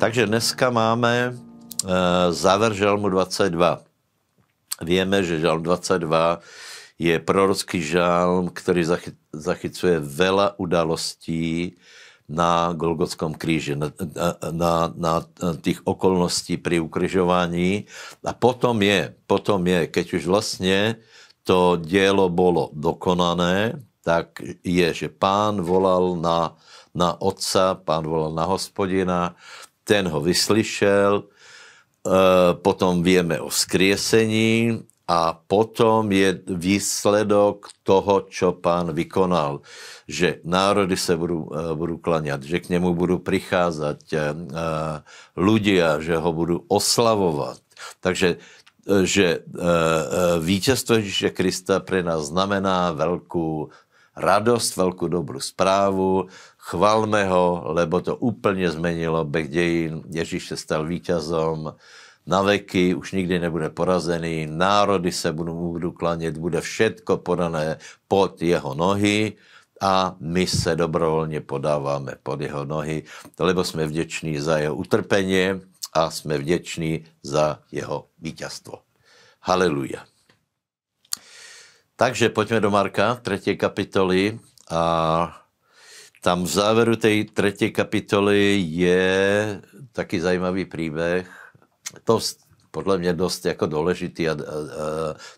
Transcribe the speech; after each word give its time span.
Takže 0.00 0.32
dneska 0.32 0.72
máme 0.72 1.36
uh, 1.36 2.32
záver 2.32 2.72
Žalmu 2.72 3.12
22. 3.12 3.84
Víme, 4.80 5.18
že 5.20 5.44
Žalm 5.44 5.60
22 5.60 6.40
je 6.96 7.20
prorocký 7.20 7.84
žalm, 7.84 8.48
který 8.48 8.84
zachy, 8.84 9.12
zachycuje 9.32 10.00
vela 10.00 10.56
udalostí 10.56 11.76
na 12.28 12.72
Golgotskom 12.72 13.36
kríži, 13.36 13.76
na, 13.76 13.92
na, 14.50 14.92
na, 14.96 15.20
na 15.42 15.56
těch 15.60 15.84
okolností 15.84 16.56
při 16.56 16.80
ukryžování. 16.80 17.84
A 18.24 18.32
potom 18.32 18.80
je, 18.82 19.14
potom 19.26 19.66
je, 19.66 19.86
keď 19.86 20.14
už 20.14 20.26
vlastně 20.26 20.96
to 21.44 21.76
dělo 21.76 22.28
bylo 22.28 22.70
dokonané, 22.72 23.84
tak 24.04 24.28
je, 24.64 24.94
že 24.94 25.08
pán 25.12 25.60
volal 25.60 26.16
na, 26.16 26.56
na 26.94 27.20
otca, 27.20 27.74
pán 27.74 28.08
volal 28.08 28.32
na 28.32 28.44
hospodina, 28.44 29.36
ten 29.84 30.08
ho 30.08 30.20
vyslyšel, 30.20 31.24
eh, 31.24 32.54
potom 32.54 33.02
víme 33.02 33.40
o 33.40 33.48
vzkriesení 33.48 34.78
a 35.10 35.34
potom 35.34 36.06
je 36.12 36.38
výsledok 36.46 37.66
toho, 37.82 38.30
čo 38.30 38.54
pán 38.54 38.94
vykonal, 38.94 39.60
že 40.06 40.38
národy 40.46 40.96
se 40.96 41.16
budou, 41.16 41.50
eh, 41.50 41.74
budou 41.74 41.98
klaňat, 41.98 42.42
že 42.42 42.60
k 42.60 42.68
němu 42.68 42.94
budou 42.94 43.18
přicházet 43.18 43.98
ľudia, 45.36 45.98
eh, 45.98 46.02
že 46.02 46.14
ho 46.16 46.30
budou 46.32 46.64
oslavovat. 46.68 47.58
Takže 48.00 48.36
že 49.04 49.44
vítězstvo 50.40 50.96
Ježíše 50.96 51.30
Krista 51.30 51.80
pro 51.84 52.02
nás 52.02 52.32
znamená 52.32 52.90
velkou 52.92 53.68
radost, 54.16 54.76
velkou 54.76 55.08
dobrou 55.08 55.40
zprávu, 55.40 56.26
chvalme 56.58 57.24
ho, 57.24 57.62
lebo 57.64 58.00
to 58.00 58.16
úplně 58.16 58.70
zmenilo 58.70 59.24
beh 59.24 59.48
dějin. 59.48 60.02
Ježíš 60.10 60.48
se 60.48 60.56
stal 60.56 60.86
vítězom 60.86 61.74
na 62.26 62.42
veky, 62.42 62.94
už 62.94 63.12
nikdy 63.12 63.38
nebude 63.38 63.70
porazený, 63.70 64.46
národy 64.50 65.12
se 65.12 65.32
budou, 65.32 65.78
mu 65.78 65.92
klanět, 65.92 66.38
bude 66.38 66.60
všetko 66.60 67.16
podané 67.16 67.78
pod 68.08 68.42
jeho 68.42 68.74
nohy 68.74 69.32
a 69.80 70.16
my 70.20 70.46
se 70.46 70.76
dobrovolně 70.76 71.40
podáváme 71.40 72.12
pod 72.22 72.40
jeho 72.40 72.64
nohy, 72.64 73.02
lebo 73.38 73.64
jsme 73.64 73.86
vděční 73.86 74.40
za 74.40 74.58
jeho 74.58 74.74
utrpení 74.74 75.60
a 75.92 76.10
jsme 76.10 76.38
vděční 76.38 77.04
za 77.22 77.58
jeho 77.72 78.06
vítězstvo. 78.18 78.78
Haleluja. 79.42 80.09
Takže 82.00 82.28
pojďme 82.28 82.60
do 82.60 82.70
Marka, 82.70 83.14
třetí 83.14 83.56
kapitoly 83.56 84.40
a 84.70 85.36
tam 86.22 86.44
v 86.44 86.46
závěru 86.46 86.96
té 86.96 87.24
třetí 87.24 87.70
kapitoly 87.72 88.64
je 88.68 89.60
taky 89.92 90.20
zajímavý 90.20 90.64
příběh. 90.64 91.28
To 92.04 92.20
podle 92.70 92.98
mě 92.98 93.12
dost 93.12 93.44
jako 93.44 93.66
důležitý 93.66 94.28
a, 94.28 94.32
a, 94.32 94.34
a 94.34 94.38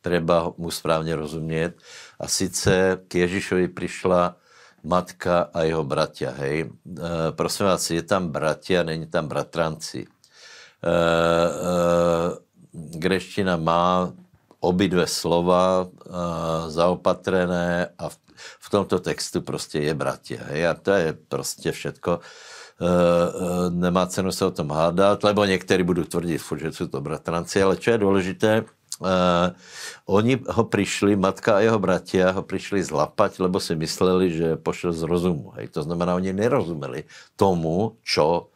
treba 0.00 0.52
mu 0.56 0.70
správně 0.70 1.16
rozumět. 1.16 1.74
A 2.20 2.28
sice 2.28 3.00
k 3.08 3.14
Ježíšovi 3.14 3.68
přišla 3.68 4.36
matka 4.84 5.50
a 5.54 5.62
jeho 5.62 5.84
bratia, 5.84 6.30
hej. 6.30 6.60
E, 6.60 6.70
prosím 7.32 7.66
vás, 7.66 7.90
je 7.90 8.02
tam 8.02 8.28
bratia, 8.28 8.82
není 8.82 9.06
tam 9.06 9.28
bratranci. 9.28 10.06
E, 10.06 10.90
e, 10.90 10.98
greština 12.98 13.56
má 13.56 14.12
obidve 14.60 15.06
slova 15.06 15.86
e, 15.86 15.88
zaopatrené 16.70 17.88
a 17.98 18.08
v 18.08 18.16
v 18.58 18.70
tomto 18.70 18.98
textu 18.98 19.40
prostě 19.40 19.78
je 19.78 19.94
bratě. 19.94 20.40
Hej? 20.46 20.66
A 20.66 20.74
to 20.74 20.90
je 20.90 21.12
prostě 21.28 21.72
všetko. 21.72 22.20
E, 22.20 22.86
e, 22.86 23.70
nemá 23.70 24.06
cenu 24.06 24.32
se 24.32 24.44
o 24.46 24.50
tom 24.50 24.70
hádat, 24.70 25.24
lebo 25.24 25.44
někteří 25.44 25.82
budou 25.82 26.04
tvrdit, 26.04 26.42
že 26.56 26.72
jsou 26.72 26.86
to 26.86 27.00
bratranci, 27.00 27.62
ale 27.62 27.76
co 27.76 27.90
je 27.90 27.98
důležité, 27.98 28.64
Uh, 29.00 29.54
oni 30.06 30.42
ho 30.48 30.64
přišli, 30.64 31.16
matka 31.16 31.56
a 31.56 31.60
jeho 31.60 31.78
bratia 31.78 32.30
ho 32.34 32.42
přišli 32.42 32.82
zlapať, 32.82 33.38
lebo 33.38 33.60
si 33.62 33.78
mysleli, 33.78 34.30
že 34.30 34.56
pošel 34.58 34.92
z 34.92 35.02
rozumu. 35.02 35.54
Hej. 35.54 35.68
To 35.68 35.86
znamená, 35.86 36.18
oni 36.18 36.34
nerozumeli 36.34 37.06
tomu, 37.38 37.94
čo 38.02 38.50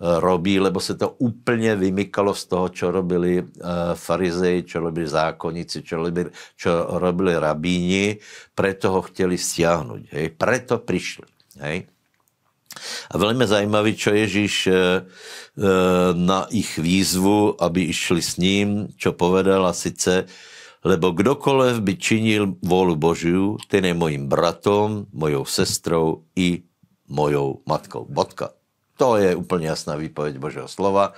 robí, 0.00 0.60
lebo 0.60 0.80
se 0.80 0.94
to 0.94 1.08
úplně 1.18 1.76
vymykalo 1.76 2.34
z 2.34 2.44
toho, 2.44 2.68
čo 2.68 2.90
robili 2.90 3.40
uh, 3.40 3.48
farizeji, 3.94 4.62
čo 4.62 4.80
robili 4.80 5.08
zákonníci, 5.08 5.82
čo 5.82 5.96
robili, 5.96 6.30
čo 6.56 7.00
robili 7.00 7.32
rabíni, 7.38 8.16
preto 8.54 8.92
ho 8.92 9.02
chtěli 9.02 9.38
stiahnuť. 9.38 10.02
Hej. 10.12 10.28
Preto 10.36 10.78
přišli. 10.78 11.24
Hej. 11.58 11.86
A 13.10 13.18
velmi 13.18 13.46
zajímavý, 13.46 13.96
čo 13.96 14.12
Ježíš 14.12 14.68
uh, 14.68 14.74
na 16.12 16.44
ich 16.52 16.76
výzvu, 16.76 17.56
aby 17.56 17.88
išli 17.88 18.20
s 18.22 18.36
ním, 18.36 18.92
čo 19.00 19.16
povedal 19.16 19.64
a 19.64 19.72
sice, 19.72 20.28
lebo 20.84 21.10
kdokoliv 21.10 21.80
by 21.80 21.94
činil 21.96 22.54
vůlu 22.62 22.96
Božiu, 22.96 23.56
ten 23.68 23.84
je 23.84 23.94
mojím 23.94 24.28
bratom, 24.28 25.06
mojou 25.12 25.44
sestrou 25.44 26.22
i 26.36 26.62
mojou 27.08 27.64
matkou. 27.66 28.06
Bodka. 28.08 28.50
To 28.96 29.16
je 29.16 29.36
úplně 29.36 29.66
jasná 29.68 29.96
výpověď 29.96 30.38
Božího 30.38 30.68
slova. 30.68 31.12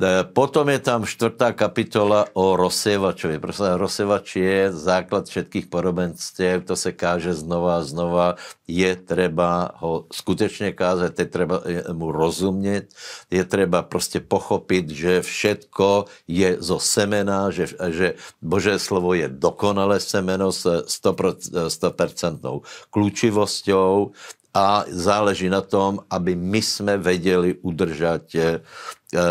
E, 0.00 0.24
potom 0.24 0.68
je 0.68 0.78
tam 0.78 1.04
čtvrtá 1.04 1.52
kapitola 1.52 2.24
o 2.32 2.56
rozsievačovi. 2.56 3.38
Prostě 3.38 3.64
rozsievač 3.76 4.36
je 4.36 4.72
základ 4.72 5.28
všetkých 5.28 5.66
podobenství, 5.66 6.64
to 6.64 6.76
se 6.76 6.92
káže 6.92 7.34
znova 7.34 7.76
a 7.76 7.84
znova. 7.84 8.34
Je 8.68 8.96
třeba 8.96 9.70
ho 9.76 10.06
skutečně 10.12 10.72
kázat, 10.72 11.18
je 11.18 11.26
třeba 11.26 11.62
mu 11.92 12.12
rozumět, 12.12 12.86
je 13.30 13.44
třeba 13.44 13.82
prostě 13.82 14.20
pochopit, 14.20 14.88
že 14.90 15.22
všetko 15.22 16.04
je 16.28 16.56
zo 16.62 16.78
semena, 16.78 17.50
že, 17.50 17.66
že 17.88 18.14
Božé 18.42 18.78
slovo 18.78 19.14
je 19.14 19.28
dokonalé 19.28 20.00
semeno 20.00 20.52
s 20.52 20.86
100%, 20.86 21.66
100% 21.66 22.60
kľúčivosťou, 22.94 24.14
a 24.54 24.84
záleží 24.88 25.48
na 25.48 25.60
tom, 25.60 25.98
aby 26.10 26.34
my 26.34 26.62
jsme 26.62 26.98
věděli 26.98 27.54
udržet 27.62 28.34
eh, 28.34 28.60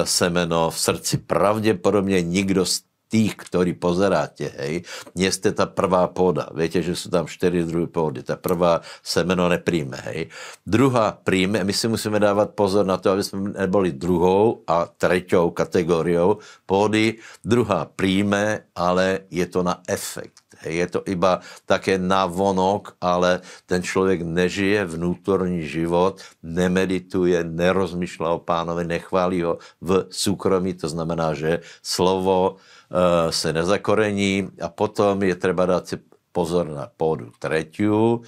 semeno 0.04 0.70
v 0.70 0.80
srdci. 0.80 1.18
Pravděpodobně 1.18 2.22
nikdo 2.22 2.66
z 2.66 2.82
tých, 3.10 3.34
ktorí 3.36 3.74
pozeráte, 3.74 4.54
hej, 4.54 4.86
nie 5.18 5.30
ta 5.34 5.66
prvá 5.66 6.06
pôda. 6.14 6.54
Viete, 6.54 6.86
že 6.86 6.94
sú 6.94 7.10
tam 7.10 7.26
čtyři 7.26 7.66
druhé 7.66 7.90
pôdy. 7.90 8.22
Ta 8.22 8.38
prvá 8.38 8.86
semeno 9.02 9.50
nepríjme, 9.50 9.98
hej. 10.14 10.30
Druhá 10.62 11.18
príjme, 11.18 11.66
my 11.66 11.74
si 11.74 11.90
musíme 11.90 12.22
dávat 12.22 12.54
pozor 12.54 12.86
na 12.86 13.02
to, 13.02 13.12
aby 13.12 13.24
jsme 13.26 13.66
neboli 13.66 13.98
druhou 13.98 14.62
a 14.70 14.86
treťou 14.86 15.50
kategoriou 15.50 16.38
pôdy. 16.70 17.18
Druhá 17.42 17.90
príjme, 17.90 18.70
ale 18.78 19.26
je 19.34 19.46
to 19.50 19.66
na 19.66 19.82
efekt. 19.90 20.49
Je 20.66 20.88
to 20.88 21.04
iba 21.08 21.40
také 21.66 21.98
navonok, 21.98 22.96
ale 23.02 23.42
ten 23.66 23.84
člověk 23.84 24.22
nežije 24.22 24.86
vnútorní 24.86 25.64
život, 25.64 26.22
nemedituje, 26.44 27.44
nerozmýšlá 27.44 28.30
o 28.36 28.44
pánovi, 28.44 28.84
nechválí 28.84 29.42
ho 29.42 29.58
v 29.82 30.08
soukromí, 30.10 30.74
to 30.74 30.90
znamená, 30.90 31.34
že 31.34 31.60
slovo 31.84 32.52
uh, 32.52 33.32
se 33.32 33.54
nezakorení 33.54 34.50
a 34.62 34.70
potom 34.70 35.24
je 35.24 35.36
třeba 35.36 35.66
dát 35.66 35.88
si 35.88 35.98
pozor 36.32 36.68
na 36.68 36.88
půdu 36.98 37.32
třetiu, 37.40 38.22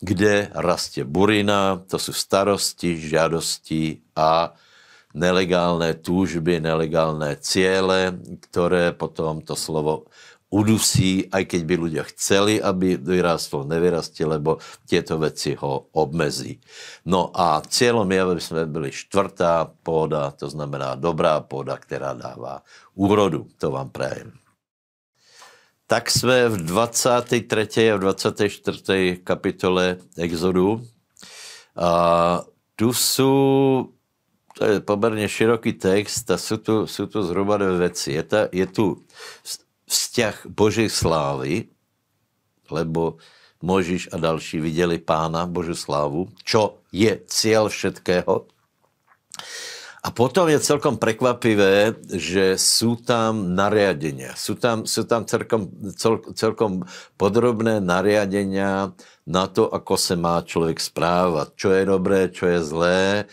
kde 0.00 0.50
rastě 0.54 1.04
burina, 1.04 1.82
to 1.90 1.98
jsou 1.98 2.12
starosti, 2.12 2.96
žádosti 3.08 3.98
a 4.16 4.54
nelegálné 5.14 5.94
túžby, 5.94 6.60
nelegálné 6.60 7.36
cíle, 7.40 8.18
které 8.40 8.92
potom 8.92 9.40
to 9.40 9.56
slovo 9.56 10.04
udusí, 10.48 11.28
aj 11.28 11.44
keď 11.44 11.60
by 11.68 11.74
ľudia 11.76 12.04
chceli, 12.08 12.56
aby 12.56 12.96
vyrástlo, 12.96 13.68
nevyrastí, 13.68 14.24
lebo 14.24 14.56
tieto 14.88 15.20
veci 15.20 15.52
ho 15.52 15.92
obmezí. 15.92 16.56
No 17.04 17.28
a 17.36 17.60
cieľom 17.60 18.08
je, 18.08 18.18
aby 18.20 18.42
sme 18.42 18.62
byli 18.64 18.88
štvrtá 18.88 19.68
pôda, 19.84 20.32
to 20.32 20.48
znamená 20.48 20.96
dobrá 20.96 21.40
pôda, 21.44 21.76
která 21.76 22.16
dává 22.16 22.64
úrodu. 22.96 23.46
To 23.60 23.70
vám 23.70 23.90
prajem. 23.92 24.32
Tak 25.88 26.10
jsme 26.10 26.48
v 26.48 26.56
23. 26.56 27.92
a 27.92 27.96
v 27.96 28.00
24. 28.00 29.20
kapitole 29.24 29.96
Exodu. 30.16 30.84
A 31.76 31.90
tu 32.76 32.92
jsou, 32.92 33.88
to 34.58 34.64
je 34.64 34.80
poměrně 34.80 35.28
široký 35.28 35.72
text 35.72 36.30
a 36.30 36.38
jsou 36.38 36.56
tu, 36.56 36.86
jsou 36.86 37.06
tu 37.06 37.22
zhruba 37.22 37.56
dvě 37.56 37.78
věci. 37.78 38.12
Je, 38.12 38.22
ta, 38.22 38.48
je 38.52 38.66
tu 38.66 39.02
vzťah 39.88 40.46
Boží 40.52 40.88
slávy, 40.92 41.72
lebo 42.70 43.16
Možíš 43.62 44.08
a 44.12 44.16
další 44.16 44.60
viděli 44.60 44.98
pána 44.98 45.46
Boží 45.46 45.74
slávu, 45.74 46.30
čo 46.44 46.78
je 46.92 47.10
cíl 47.26 47.68
všetkého. 47.68 48.46
A 49.98 50.14
potom 50.14 50.46
je 50.46 50.62
celkom 50.62 50.94
prekvapivé, 50.94 51.98
že 52.06 52.54
jsou 52.54 52.96
tam 52.96 53.54
nariadenia. 53.54 54.30
Jsou 54.36 54.54
tam, 54.54 54.86
jsou 54.86 55.04
tam 55.04 55.24
celkom, 55.24 55.68
cel, 55.98 56.22
celkom 56.34 56.86
podrobné 57.18 57.80
nariadenia 57.82 58.94
na 59.26 59.46
to, 59.46 59.74
ako 59.74 59.96
se 59.96 60.16
má 60.16 60.40
člověk 60.40 60.80
správat, 60.80 61.52
čo 61.58 61.70
je 61.74 61.82
dobré, 61.84 62.28
čo 62.30 62.46
je 62.46 62.62
zlé, 62.62 63.24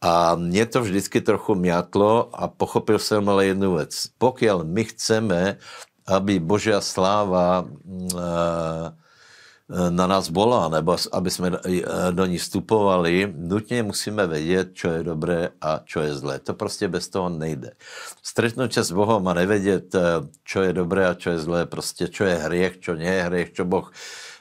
A 0.00 0.34
mě 0.34 0.66
to 0.66 0.82
vždycky 0.82 1.20
trochu 1.20 1.54
mňatlo 1.54 2.30
a 2.30 2.48
pochopil 2.48 2.98
jsem 2.98 3.28
ale 3.28 3.46
jednu 3.46 3.76
věc. 3.76 4.06
Pokud 4.18 4.62
my 4.62 4.84
chceme, 4.84 5.58
aby 6.08 6.40
Božia 6.40 6.80
sláva 6.80 7.68
uh, 7.68 8.88
na 9.68 10.06
nás 10.06 10.28
bola, 10.28 10.68
nebo 10.68 10.96
aby 11.12 11.30
jsme 11.30 11.50
do 12.10 12.26
ní 12.26 12.38
vstupovali, 12.38 13.34
nutně 13.36 13.82
musíme 13.82 14.26
vědět, 14.26 14.68
čo 14.72 14.88
je 14.88 15.02
dobré 15.02 15.48
a 15.60 15.80
čo 15.84 16.00
je 16.00 16.14
zlé. 16.14 16.38
To 16.38 16.54
prostě 16.54 16.88
bez 16.88 17.08
toho 17.08 17.28
nejde. 17.28 17.72
Stretnout 18.22 18.72
se 18.72 18.84
s 18.84 18.92
Bohem 18.92 19.28
a 19.28 19.34
nevědět, 19.34 19.96
čo 20.44 20.62
je 20.62 20.72
dobré 20.72 21.06
a 21.06 21.14
čo 21.14 21.30
je 21.30 21.38
zlé, 21.38 21.66
prostě 21.66 22.08
čo 22.08 22.24
je 22.24 22.34
hriech, 22.34 22.80
čo 22.80 22.94
nie 22.94 23.12
je 23.12 23.22
hriech, 23.22 23.52
čo 23.52 23.64
Boh 23.64 23.92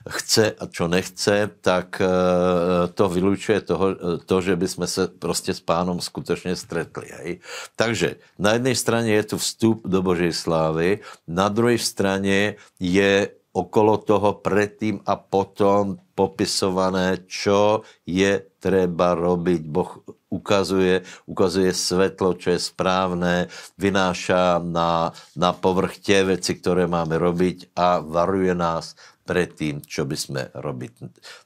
chce 0.08 0.56
a 0.56 0.66
čo 0.72 0.88
nechce, 0.88 1.50
tak 1.62 2.02
to 2.94 3.10
vylučuje 3.10 3.62
toho, 3.62 3.96
to, 4.26 4.42
že 4.42 4.56
bychom 4.56 4.88
se 4.88 5.08
prostě 5.08 5.54
s 5.54 5.60
pánom 5.60 6.02
skutečně 6.02 6.56
stretli. 6.56 7.08
Hej? 7.12 7.40
Takže 7.76 8.16
na 8.40 8.54
jedné 8.54 8.76
straně 8.76 9.14
je 9.14 9.24
tu 9.24 9.38
vstup 9.38 9.88
do 9.88 10.02
Božej 10.02 10.34
slávy, 10.34 11.00
na 11.28 11.50
druhé 11.50 11.78
straně 11.78 12.56
je 12.80 13.30
okolo 13.58 13.98
toho 13.98 14.38
predtým 14.38 15.02
a 15.02 15.18
potom 15.18 15.98
popisované, 16.14 17.26
čo 17.26 17.82
je 18.06 18.38
treba 18.62 19.18
robiť. 19.18 19.62
Boh 19.66 20.06
ukazuje, 20.30 21.02
ukazuje 21.26 21.74
svetlo, 21.74 22.38
čo 22.38 22.54
je 22.54 22.60
správné, 22.62 23.50
vynáša 23.82 24.62
na, 24.62 25.10
na 25.34 25.52
povrch 25.58 25.98
tie 25.98 26.22
veci, 26.22 26.54
ktoré 26.54 26.86
máme 26.86 27.18
robiť 27.18 27.74
a 27.74 27.98
varuje 28.04 28.54
nás 28.54 28.94
pred 29.26 29.50
tým, 29.52 29.82
čo 29.82 30.06
by 30.06 30.18
sme 30.18 30.42
robiť 30.54 30.94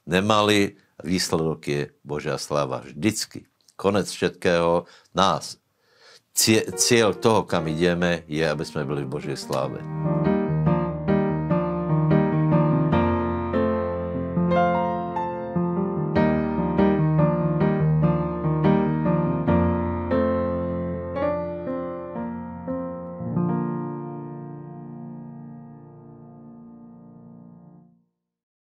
nemali. 0.06 0.76
Výsledok 1.02 1.60
je 1.66 1.82
Božia 2.06 2.38
sláva 2.38 2.84
vždycky. 2.86 3.50
Konec 3.74 4.06
všetkého 4.06 4.86
nás. 5.16 5.58
Cieľ 6.32 7.12
toho, 7.18 7.44
kam 7.44 7.66
ideme, 7.68 8.24
je, 8.30 8.46
aby 8.46 8.64
sme 8.64 8.86
byli 8.86 9.04
v 9.04 9.12
Božej 9.12 9.36
sláve. 9.36 9.82